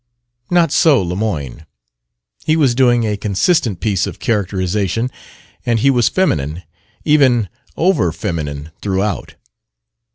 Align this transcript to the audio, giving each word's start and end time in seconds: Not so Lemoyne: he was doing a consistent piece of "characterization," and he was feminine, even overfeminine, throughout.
Not 0.49 0.71
so 0.71 0.99
Lemoyne: 0.99 1.67
he 2.43 2.55
was 2.55 2.73
doing 2.73 3.03
a 3.05 3.15
consistent 3.17 3.79
piece 3.79 4.07
of 4.07 4.17
"characterization," 4.17 5.11
and 5.63 5.77
he 5.77 5.91
was 5.91 6.09
feminine, 6.09 6.63
even 7.05 7.49
overfeminine, 7.77 8.71
throughout. 8.81 9.35